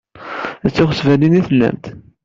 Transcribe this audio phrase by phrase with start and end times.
[0.65, 1.85] D tiɣezfanin i tellamt?